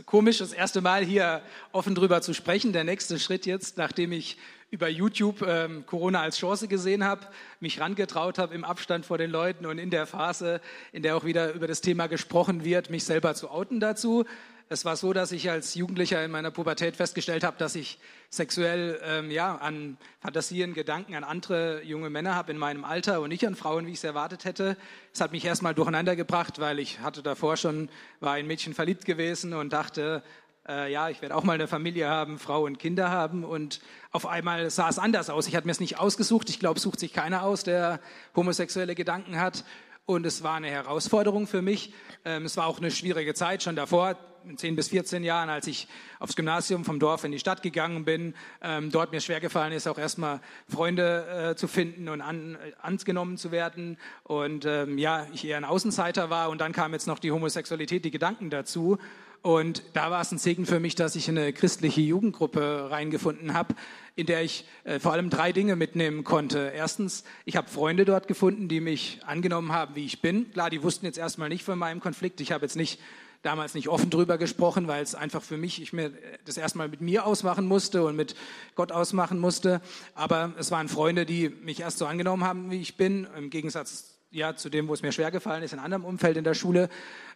[0.05, 1.41] komisch, das erste Mal hier
[1.73, 2.71] offen drüber zu sprechen.
[2.71, 4.37] Der nächste Schritt jetzt, nachdem ich
[4.71, 7.27] über YouTube ähm, Corona als Chance gesehen habe,
[7.59, 10.61] mich rangetraut habe im Abstand vor den Leuten und in der Phase,
[10.93, 14.23] in der auch wieder über das Thema gesprochen wird, mich selber zu outen dazu.
[14.69, 17.99] Es war so, dass ich als Jugendlicher in meiner Pubertät festgestellt habe, dass ich
[18.29, 23.29] sexuell ähm, ja, an Fantasien, Gedanken an andere junge Männer habe in meinem Alter und
[23.29, 24.75] nicht an Frauen, wie ich es erwartet hätte.
[25.13, 27.87] Es hat mich erstmal durcheinander gebracht, weil ich hatte davor schon,
[28.19, 30.21] war ein Mädchen verliebt gewesen und dachte,
[30.67, 33.45] äh, ja, ich werde auch mal eine Familie haben, Frau und Kinder haben.
[33.45, 33.79] Und
[34.11, 35.47] auf einmal sah es anders aus.
[35.47, 36.49] Ich hatte mir es nicht ausgesucht.
[36.49, 38.01] Ich glaube, sucht sich keiner aus, der
[38.35, 39.63] homosexuelle Gedanken hat.
[40.05, 41.93] Und es war eine Herausforderung für mich.
[42.25, 44.17] Ähm, es war auch eine schwierige Zeit schon davor.
[44.55, 45.87] 10 bis 14 Jahren, als ich
[46.19, 49.87] aufs Gymnasium vom Dorf in die Stadt gegangen bin, ähm, dort mir schwer gefallen ist,
[49.87, 53.97] auch erstmal Freunde äh, zu finden und an, äh, angenommen zu werden.
[54.23, 58.05] Und ähm, ja, ich eher ein Außenseiter war und dann kam jetzt noch die Homosexualität,
[58.05, 58.97] die Gedanken dazu.
[59.41, 63.53] Und da war es ein Segen für mich, dass ich in eine christliche Jugendgruppe reingefunden
[63.53, 63.75] habe,
[64.15, 66.71] in der ich äh, vor allem drei Dinge mitnehmen konnte.
[66.75, 70.51] Erstens, ich habe Freunde dort gefunden, die mich angenommen haben, wie ich bin.
[70.51, 72.41] Klar, die wussten jetzt erstmal nicht von meinem Konflikt.
[72.41, 72.99] Ich habe jetzt nicht
[73.41, 76.11] damals nicht offen drüber gesprochen, weil es einfach für mich, ich mir
[76.45, 78.35] das erstmal mit mir ausmachen musste und mit
[78.75, 79.81] Gott ausmachen musste.
[80.15, 84.17] Aber es waren Freunde, die mich erst so angenommen haben, wie ich bin, im Gegensatz
[84.29, 86.53] ja, zu dem, wo es mir schwer gefallen ist, in einem anderen Umfeld in der
[86.53, 86.89] Schule.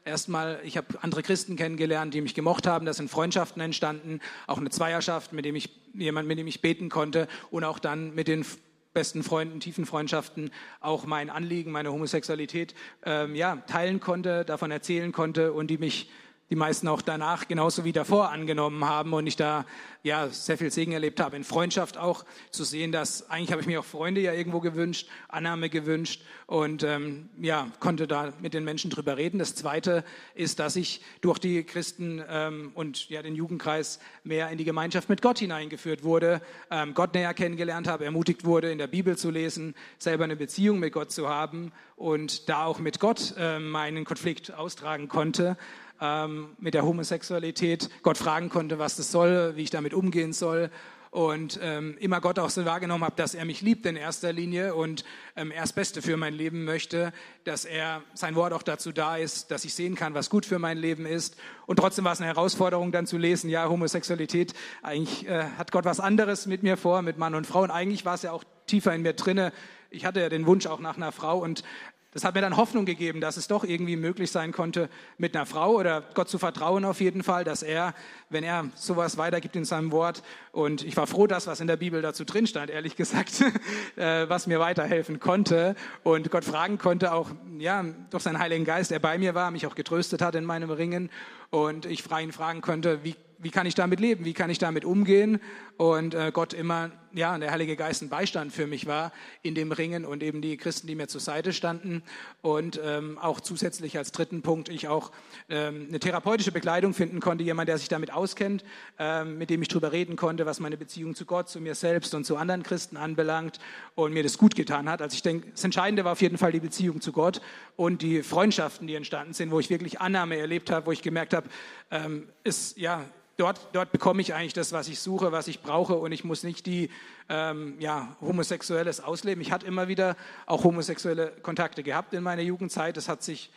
[0.04, 2.86] Erstmal, ich habe andere Christen kennengelernt, die mich gemocht haben.
[2.86, 6.90] Da sind Freundschaften entstanden, auch eine Zweierschaft, mit dem ich jemand, mit dem ich beten
[6.90, 8.46] konnte und auch dann mit den
[8.94, 12.76] besten Freunden, tiefen Freundschaften auch mein Anliegen, meine Homosexualität
[13.06, 16.10] ähm, ja, teilen konnte, davon erzählen konnte und die mich
[16.52, 19.66] die meisten auch danach genauso wie davor angenommen haben und ich da
[20.04, 23.68] ja sehr viel Segen erlebt habe in Freundschaft auch zu sehen, dass eigentlich habe ich
[23.68, 28.66] mir auch Freunde ja irgendwo gewünscht, Annahme gewünscht und ähm, ja konnte da mit den
[28.66, 29.40] Menschen drüber reden.
[29.40, 30.04] Das Zweite
[30.36, 35.08] ist, dass ich durch die Christen ähm, und ja den Jugendkreis mehr in die Gemeinschaft
[35.08, 39.30] mit Gott hineingeführt wurde, ähm, Gott näher kennengelernt habe, ermutigt wurde, in der Bibel zu
[39.30, 44.04] lesen, selber eine Beziehung mit Gott zu haben und da auch mit Gott äh, meinen
[44.04, 45.56] Konflikt austragen konnte
[46.02, 50.70] ähm, mit der Homosexualität, Gott fragen konnte, was das soll, wie ich damit umgehen soll.
[51.12, 54.76] und ähm, immer Gott auch so wahrgenommen habe, dass er mich liebt in erster Linie
[54.76, 55.04] und
[55.36, 57.12] ähm, er das Beste für mein Leben möchte,
[57.44, 60.58] dass er sein Wort auch dazu da ist, dass ich sehen kann, was gut für
[60.58, 61.36] mein Leben ist.
[61.66, 65.84] Und trotzdem war es eine Herausforderung, dann zu lesen, ja, Homosexualität, eigentlich äh, hat Gott
[65.84, 67.64] was anderes mit mir vor, mit Mann und Frau.
[67.64, 69.52] Und eigentlich war es ja auch tiefer in mir drinne.
[69.90, 71.64] Ich hatte ja den Wunsch auch nach einer Frau und
[72.14, 75.46] das hat mir dann Hoffnung gegeben, dass es doch irgendwie möglich sein konnte, mit einer
[75.46, 77.94] Frau oder Gott zu vertrauen auf jeden Fall, dass er,
[78.30, 80.22] wenn er sowas weitergibt in seinem Wort,
[80.52, 83.42] und ich war froh, dass was in der Bibel dazu drin stand, ehrlich gesagt,
[83.96, 85.76] äh, was mir weiterhelfen konnte.
[86.04, 89.66] Und Gott fragen konnte, auch ja, durch seinen Heiligen Geist, der bei mir war, mich
[89.66, 91.10] auch getröstet hat in meinem Ringen.
[91.50, 94.86] Und ich ihn fragen konnte, wie wie kann ich damit leben, wie kann ich damit
[94.86, 95.40] umgehen?
[95.78, 99.72] Und äh, Gott immer, ja, der Heilige Geist ein Beistand für mich war in dem
[99.72, 102.04] Ringen und eben die Christen, die mir zur Seite standen
[102.42, 105.12] und ähm, auch zusätzlich als dritten Punkt ich auch
[105.50, 108.64] ähm, eine therapeutische Begleitung finden konnte, jemand, der sich damit auskennt,
[109.00, 112.16] ähm, mit dem ich drüber reden konnte, was meine Beziehung zu Gott, zu mir selbst
[112.16, 113.60] und zu anderen Christen anbelangt
[113.96, 115.02] und mir das gut getan hat.
[115.02, 117.42] Also ich denke, das Entscheidende war auf jeden Fall die Beziehung zu Gott
[117.76, 121.34] und die Freundschaften, die entstanden sind, wo ich wirklich Annahme erlebt habe, wo ich gemerkt
[121.34, 121.50] habe,
[121.90, 123.06] ähm, ist ja
[123.42, 126.44] dort, dort bekomme ich eigentlich das, was ich suche, was ich brauche und ich muss
[126.44, 126.90] nicht die
[127.28, 129.42] ähm, ja, Homosexuelles ausleben.
[129.42, 132.98] Ich hatte immer wieder auch homosexuelle Kontakte gehabt in meiner Jugendzeit.
[132.98, 133.52] Das hat sich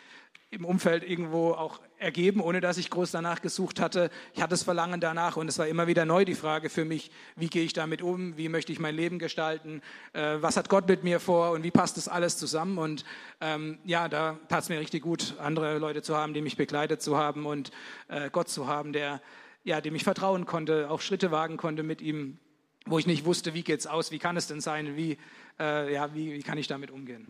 [0.51, 4.11] im Umfeld irgendwo auch ergeben, ohne dass ich groß danach gesucht hatte.
[4.33, 7.11] Ich hatte das Verlangen danach und es war immer wieder neu die Frage für mich,
[7.37, 10.89] wie gehe ich damit um, wie möchte ich mein Leben gestalten, äh, was hat Gott
[10.89, 12.79] mit mir vor und wie passt das alles zusammen.
[12.79, 13.05] Und
[13.41, 17.03] ähm, ja, da tat es mir richtig gut, andere Leute zu haben, die mich begleitet
[17.03, 17.71] zu haben und
[18.09, 19.21] äh, Gott zu haben, der
[19.65, 22.39] ja, dem ich vertrauen konnte, auch Schritte wagen konnte mit ihm,
[22.87, 25.17] wo ich nicht wusste, wie geht's aus, wie kann es denn sein, wie,
[25.59, 27.27] äh, ja, wie, wie kann ich damit umgehen.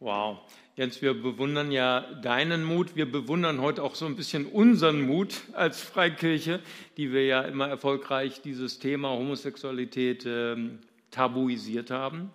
[0.00, 0.38] Wow.
[0.74, 2.96] Jens, wir bewundern ja deinen Mut.
[2.96, 6.60] Wir bewundern heute auch so ein bisschen unseren Mut als Freikirche,
[6.98, 10.56] die wir ja immer erfolgreich dieses Thema Homosexualität äh,
[11.10, 12.30] tabuisiert haben.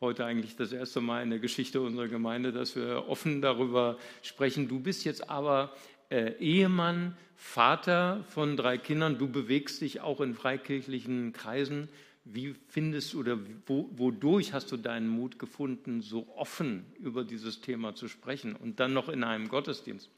[0.00, 4.66] Heute eigentlich das erste Mal in der Geschichte unserer Gemeinde, dass wir offen darüber sprechen.
[4.66, 5.72] Du bist jetzt aber
[6.14, 9.18] äh, Ehemann, Vater von drei Kindern.
[9.18, 11.88] Du bewegst dich auch in freikirchlichen Kreisen.
[12.24, 17.94] Wie findest oder wo, wodurch hast du deinen Mut gefunden, so offen über dieses Thema
[17.94, 20.08] zu sprechen und dann noch in einem Gottesdienst?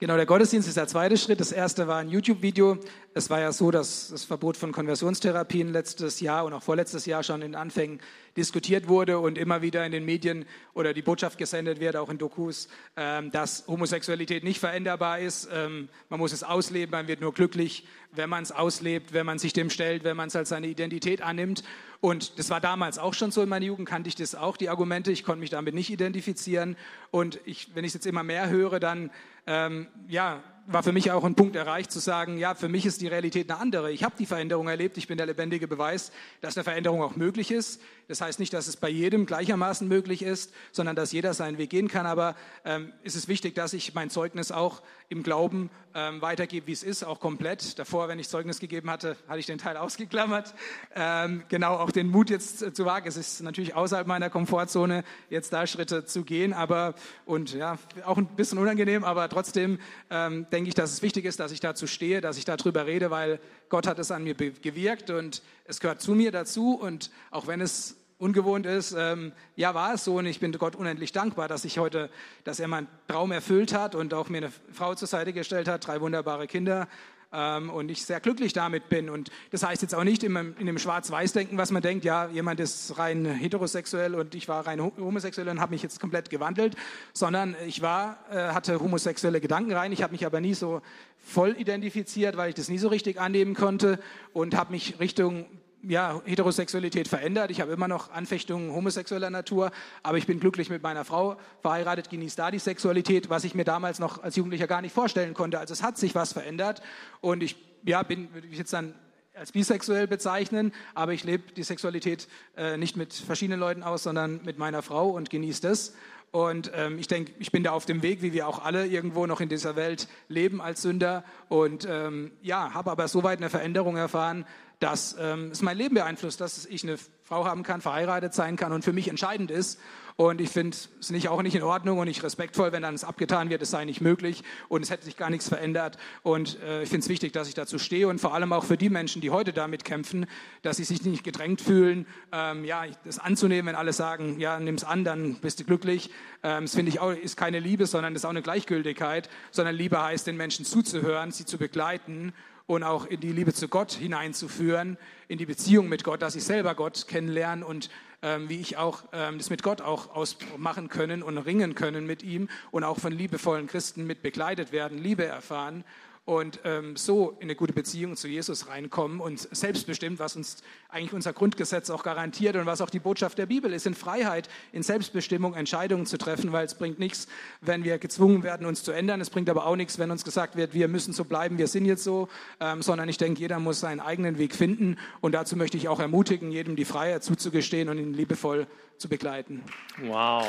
[0.00, 1.38] Genau, der Gottesdienst ist der zweite Schritt.
[1.38, 2.78] Das erste war ein YouTube-Video.
[3.14, 7.22] Es war ja so, dass das Verbot von Konversionstherapien letztes Jahr und auch vorletztes Jahr
[7.22, 8.00] schon in Anfängen
[8.36, 12.18] diskutiert wurde und immer wieder in den Medien oder die Botschaft gesendet wird, auch in
[12.18, 15.48] Dokus, ähm, dass Homosexualität nicht veränderbar ist.
[15.52, 19.38] Ähm, man muss es ausleben, man wird nur glücklich, wenn man es auslebt, wenn man
[19.38, 21.62] sich dem stellt, wenn man es als seine Identität annimmt.
[22.04, 24.68] Und das war damals auch schon so in meiner Jugend, kannte ich das auch, die
[24.68, 25.10] Argumente.
[25.10, 26.76] Ich konnte mich damit nicht identifizieren.
[27.10, 29.10] Und ich, wenn ich es jetzt immer mehr höre, dann
[29.46, 33.00] ähm, ja, war für mich auch ein Punkt erreicht, zu sagen, ja, für mich ist
[33.00, 33.92] die Realität eine andere.
[33.92, 37.50] Ich habe die Veränderung erlebt, ich bin der lebendige Beweis, dass eine Veränderung auch möglich
[37.50, 37.80] ist.
[38.08, 41.70] Das heißt nicht, dass es bei jedem gleichermaßen möglich ist, sondern dass jeder seinen Weg
[41.70, 42.06] gehen kann.
[42.06, 46.72] Aber ähm, ist es wichtig, dass ich mein Zeugnis auch im Glauben ähm, weitergebe, wie
[46.72, 47.78] es ist, auch komplett.
[47.78, 50.54] Davor, wenn ich Zeugnis gegeben hatte, hatte ich den Teil ausgeklammert.
[50.94, 53.06] Ähm, genau, auch den Mut jetzt zu wagen.
[53.06, 56.94] Es ist natürlich außerhalb meiner Komfortzone, jetzt da Schritte zu gehen, aber
[57.26, 59.78] und ja, auch ein bisschen unangenehm, aber trotzdem
[60.10, 63.10] ähm, denke ich, dass es wichtig ist, dass ich dazu stehe, dass ich darüber rede,
[63.10, 66.78] weil Gott hat es an mir gewirkt und es gehört zu mir dazu.
[66.80, 70.76] Und auch wenn es ungewohnt ist, ähm, ja, war es so und ich bin Gott
[70.76, 72.08] unendlich dankbar, dass ich heute,
[72.44, 75.88] dass er meinen Traum erfüllt hat und auch mir eine Frau zur Seite gestellt hat,
[75.88, 76.86] drei wunderbare Kinder
[77.32, 79.10] ähm, und ich sehr glücklich damit bin.
[79.10, 82.60] Und das heißt jetzt auch nicht in, in dem Schwarz-Weiß-Denken, was man denkt, ja, jemand
[82.60, 86.76] ist rein heterosexuell und ich war rein homosexuell und habe mich jetzt komplett gewandelt,
[87.12, 89.92] sondern ich war, äh, hatte homosexuelle Gedanken rein.
[89.92, 90.82] Ich habe mich aber nie so
[91.18, 93.98] voll identifiziert, weil ich das nie so richtig annehmen konnte
[94.32, 95.46] und habe mich Richtung
[95.88, 97.50] ja, Heterosexualität verändert.
[97.50, 99.70] Ich habe immer noch Anfechtungen homosexueller Natur,
[100.02, 103.64] aber ich bin glücklich mit meiner Frau verheiratet, genieße da die Sexualität, was ich mir
[103.64, 105.58] damals noch als Jugendlicher gar nicht vorstellen konnte.
[105.58, 106.82] Also es hat sich was verändert
[107.20, 108.94] und ich ja, bin, würde ich jetzt dann
[109.34, 114.40] als bisexuell bezeichnen, aber ich lebe die Sexualität äh, nicht mit verschiedenen Leuten aus, sondern
[114.44, 115.92] mit meiner Frau und genieße das.
[116.34, 119.24] Und ähm, ich denke, ich bin da auf dem Weg, wie wir auch alle irgendwo
[119.26, 121.22] noch in dieser Welt leben als Sünder.
[121.48, 124.44] Und ähm, ja, habe aber soweit eine Veränderung erfahren,
[124.80, 128.72] dass ähm, es mein Leben beeinflusst, dass ich eine Frau haben kann, verheiratet sein kann
[128.72, 129.80] und für mich entscheidend ist.
[130.16, 133.02] Und ich finde es nicht, auch nicht in Ordnung und nicht respektvoll, wenn dann es
[133.02, 135.96] abgetan wird, es sei nicht möglich und es hätte sich gar nichts verändert.
[136.22, 138.76] Und äh, ich finde es wichtig, dass ich dazu stehe und vor allem auch für
[138.76, 140.26] die Menschen, die heute damit kämpfen,
[140.62, 144.76] dass sie sich nicht gedrängt fühlen, ähm, ja, das anzunehmen, wenn alle sagen, ja, nimm
[144.76, 146.10] es an, dann bist du glücklich.
[146.44, 150.00] Ähm, das finde ich auch, ist keine Liebe, sondern ist auch eine Gleichgültigkeit, sondern Liebe
[150.00, 152.32] heißt, den Menschen zuzuhören, sie zu begleiten
[152.66, 154.96] und auch in die Liebe zu Gott hineinzuführen,
[155.28, 157.90] in die Beziehung mit Gott, dass ich selber Gott kennenlerne und
[158.22, 162.22] ähm, wie ich auch ähm, das mit Gott auch ausmachen können und ringen können mit
[162.22, 165.84] ihm und auch von liebevollen Christen mit begleitet werden, Liebe erfahren
[166.26, 171.12] und ähm, so in eine gute Beziehung zu Jesus reinkommen und selbstbestimmt, was uns eigentlich
[171.12, 174.82] unser Grundgesetz auch garantiert und was auch die Botschaft der Bibel ist, in Freiheit, in
[174.82, 177.28] Selbstbestimmung Entscheidungen zu treffen, weil es bringt nichts,
[177.60, 179.20] wenn wir gezwungen werden, uns zu ändern.
[179.20, 181.84] Es bringt aber auch nichts, wenn uns gesagt wird, wir müssen so bleiben, wir sind
[181.84, 185.76] jetzt so, ähm, sondern ich denke, jeder muss seinen eigenen Weg finden und dazu möchte
[185.76, 188.66] ich auch ermutigen, jedem die Freiheit zuzugestehen und ihn liebevoll
[188.96, 189.62] zu begleiten.
[189.98, 190.46] Wow.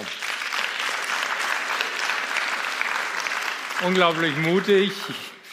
[3.86, 4.93] Unglaublich mutig.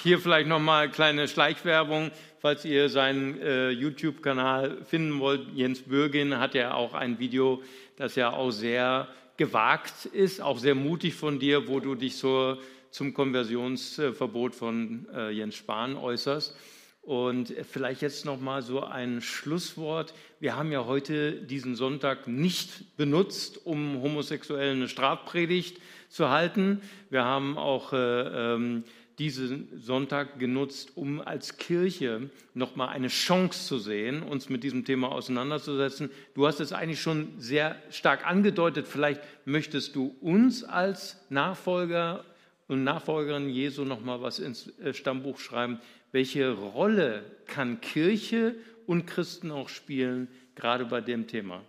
[0.02, 5.46] Hier vielleicht nochmal kleine Schleichwerbung, falls ihr seinen äh, YouTube-Kanal finden wollt.
[5.54, 7.62] Jens Bürgin hat ja auch ein Video,
[7.94, 12.56] das ja auch sehr gewagt ist, auch sehr mutig von dir, wo du dich so
[12.90, 16.56] zum Konversionsverbot von äh, Jens Spahn äußerst.
[17.02, 20.14] Und vielleicht jetzt noch mal so ein Schlusswort.
[20.40, 26.80] Wir haben ja heute diesen Sonntag nicht benutzt, um Homosexuellen eine Strafpredigt zu halten.
[27.08, 27.96] Wir haben auch äh,
[28.54, 28.84] ähm,
[29.22, 35.12] diesen Sonntag genutzt, um als Kirche nochmal eine Chance zu sehen, uns mit diesem Thema
[35.12, 36.10] auseinanderzusetzen.
[36.34, 38.88] Du hast es eigentlich schon sehr stark angedeutet.
[38.88, 42.24] Vielleicht möchtest du uns als Nachfolger
[42.66, 45.78] und Nachfolgerin Jesu nochmal was ins äh, Stammbuch schreiben.
[46.10, 48.56] Welche Rolle kann Kirche
[48.86, 51.62] und Christen auch spielen, gerade bei dem Thema?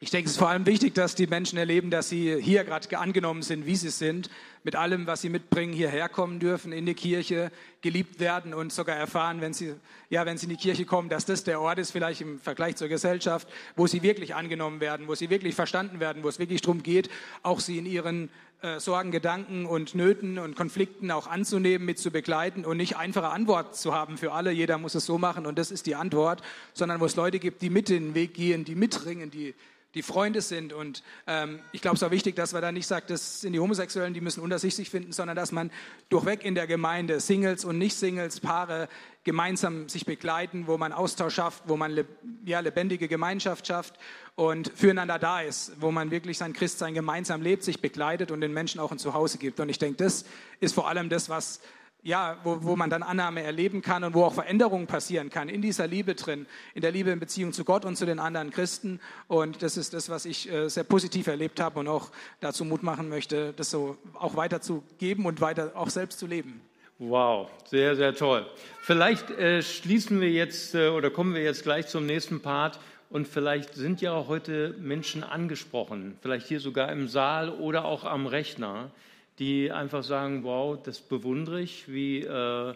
[0.00, 2.96] Ich denke, es ist vor allem wichtig, dass die Menschen erleben, dass sie hier gerade
[2.96, 4.30] angenommen sind, wie sie sind,
[4.62, 8.94] mit allem, was sie mitbringen, hierher kommen dürfen, in die Kirche, geliebt werden und sogar
[8.94, 9.74] erfahren, wenn sie,
[10.08, 12.76] ja, wenn sie in die Kirche kommen, dass das der Ort ist, vielleicht im Vergleich
[12.76, 16.60] zur Gesellschaft, wo sie wirklich angenommen werden, wo sie wirklich verstanden werden, wo es wirklich
[16.60, 17.10] darum geht,
[17.42, 18.30] auch sie in ihren
[18.62, 23.30] äh, Sorgen, Gedanken und Nöten und Konflikten auch anzunehmen, mit zu begleiten und nicht einfache
[23.30, 26.40] Antwort zu haben für alle, jeder muss es so machen und das ist die Antwort,
[26.72, 29.56] sondern wo es Leute gibt, die mit den Weg gehen, die mitringen, die
[29.94, 30.72] die Freunde sind.
[30.72, 33.60] Und ähm, ich glaube, es auch wichtig, dass man da nicht sagt, das sind die
[33.60, 35.70] Homosexuellen, die müssen unter sich sich finden, sondern dass man
[36.08, 38.88] durchweg in der Gemeinde Singles und Nicht-Singles, Paare
[39.24, 42.06] gemeinsam sich begleiten, wo man Austausch schafft, wo man le
[42.44, 43.98] ja, lebendige Gemeinschaft schafft
[44.36, 48.52] und füreinander da ist, wo man wirklich sein Christsein gemeinsam lebt, sich begleitet und den
[48.52, 49.58] Menschen auch ein Zuhause gibt.
[49.60, 50.24] Und ich denke, das
[50.60, 51.60] ist vor allem das, was
[52.02, 55.62] ja, wo, wo man dann Annahme erleben kann und wo auch Veränderungen passieren kann, in
[55.62, 59.00] dieser Liebe drin, in der Liebe in Beziehung zu Gott und zu den anderen Christen.
[59.26, 62.82] Und das ist das, was ich äh, sehr positiv erlebt habe und auch dazu Mut
[62.82, 66.60] machen möchte, das so auch weiter zu geben und weiter auch selbst zu leben.
[67.00, 68.46] Wow, sehr, sehr toll.
[68.80, 72.80] Vielleicht äh, schließen wir jetzt äh, oder kommen wir jetzt gleich zum nächsten Part.
[73.10, 78.04] Und vielleicht sind ja auch heute Menschen angesprochen, vielleicht hier sogar im Saal oder auch
[78.04, 78.90] am Rechner,
[79.38, 82.74] die einfach sagen, wow, das bewundere ich, wie äh,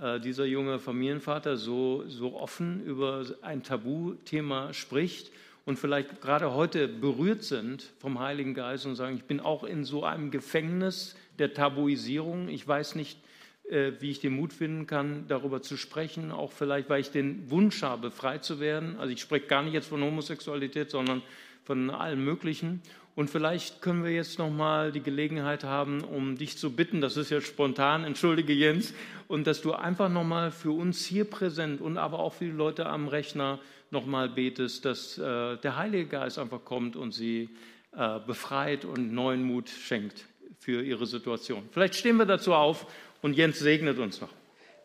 [0.00, 5.30] äh, dieser junge Familienvater so, so offen über ein Tabuthema spricht
[5.66, 9.84] und vielleicht gerade heute berührt sind vom Heiligen Geist und sagen, ich bin auch in
[9.84, 12.48] so einem Gefängnis der Tabuisierung.
[12.48, 13.18] Ich weiß nicht,
[13.68, 17.50] äh, wie ich den Mut finden kann, darüber zu sprechen, auch vielleicht, weil ich den
[17.50, 18.96] Wunsch habe, frei zu werden.
[18.98, 21.22] Also ich spreche gar nicht jetzt von Homosexualität, sondern
[21.64, 22.80] von allem Möglichen.
[23.14, 27.16] Und vielleicht können wir jetzt noch mal die Gelegenheit haben, um dich zu bitten, das
[27.16, 28.94] ist jetzt spontan, entschuldige Jens,
[29.28, 32.50] und dass du einfach noch mal für uns hier präsent und aber auch für die
[32.50, 33.58] Leute am Rechner
[33.90, 37.50] noch mal betest, dass äh, der Heilige Geist einfach kommt und sie
[37.96, 40.24] äh, befreit und neuen Mut schenkt
[40.58, 41.68] für ihre Situation.
[41.72, 42.86] Vielleicht stehen wir dazu auf
[43.22, 44.39] und Jens segnet uns noch.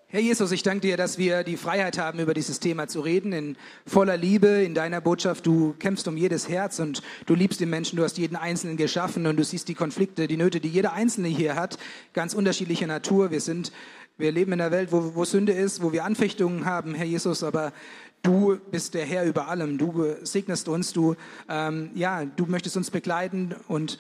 [0.08, 3.34] Herr Jesus, ich danke dir, dass wir die Freiheit haben, über dieses Thema zu reden,
[3.34, 5.48] in voller Liebe, in deiner Botschaft.
[5.48, 9.26] Du kämpfst um jedes Herz und du liebst den Menschen, du hast jeden Einzelnen geschaffen
[9.26, 11.80] und du siehst die Konflikte, die Nöte, die jeder Einzelne hier hat,
[12.14, 13.32] ganz unterschiedlicher Natur.
[13.32, 13.72] Wir sind,
[14.20, 17.44] wir leben in einer Welt, wo, wo Sünde ist, wo wir Anfechtungen haben, Herr Jesus,
[17.44, 17.74] aber
[18.22, 19.78] Du bist der Herr über allem.
[19.78, 20.94] Du segnest uns.
[20.94, 21.16] Du,
[21.48, 24.00] ähm, ja, du möchtest uns begleiten und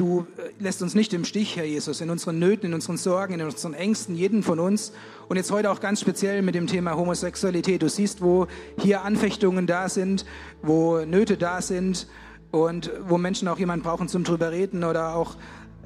[0.00, 3.34] du äh, lässt uns nicht im Stich, Herr Jesus, in unseren Nöten, in unseren Sorgen,
[3.34, 4.92] in unseren Ängsten, jeden von uns.
[5.28, 7.82] Und jetzt heute auch ganz speziell mit dem Thema Homosexualität.
[7.82, 8.46] Du siehst, wo
[8.78, 10.24] hier Anfechtungen da sind,
[10.62, 12.06] wo Nöte da sind
[12.50, 15.36] und wo Menschen auch jemanden brauchen zum drüber reden oder auch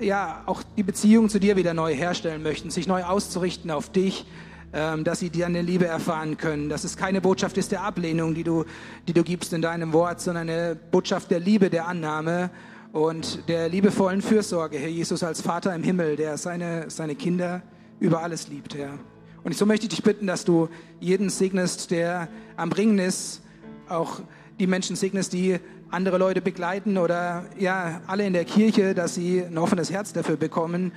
[0.00, 4.26] ja, auch die Beziehung zu dir wieder neu herstellen möchten, sich neu auszurichten auf dich,
[4.72, 8.42] ähm, dass sie deine Liebe erfahren können, dass es keine Botschaft ist der Ablehnung, die
[8.42, 8.64] du,
[9.06, 12.50] die du gibst in deinem Wort, sondern eine Botschaft der Liebe, der Annahme
[12.94, 17.60] und der liebevollen Fürsorge, Herr Jesus, als Vater im Himmel, der seine, seine Kinder
[17.98, 19.00] über alles liebt, Herr.
[19.42, 20.68] Und so möchte ich dich bitten, dass du
[21.00, 23.42] jeden segnest, der am Ringen ist,
[23.88, 24.20] auch
[24.60, 25.58] die Menschen segnest, die
[25.90, 30.36] andere Leute begleiten oder ja, alle in der Kirche, dass sie ein offenes Herz dafür
[30.36, 30.92] bekommen,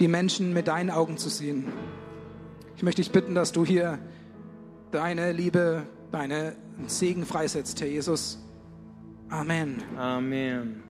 [0.00, 1.64] die Menschen mit deinen Augen zu sehen.
[2.76, 3.98] Ich möchte dich bitten, dass du hier
[4.90, 6.52] deine Liebe, deine
[6.86, 8.38] Segen freisetzt, Herr Jesus.
[9.30, 9.82] Amen.
[9.96, 10.82] Amen.